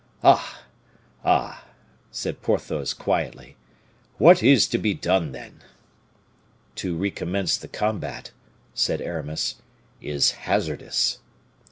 "Ah, 0.23 0.63
ah!" 1.23 1.63
said 2.09 2.41
Porthos, 2.41 2.91
quietly, 2.91 3.55
"what 4.17 4.41
is 4.41 4.65
to 4.69 4.79
be 4.79 4.95
done, 4.95 5.31
then?" 5.31 5.61
"To 6.77 6.97
recommence 6.97 7.55
the 7.55 7.67
combat," 7.67 8.31
said 8.73 8.99
Aramis, 8.99 9.57
"is 10.01 10.31
hazardous." 10.31 11.19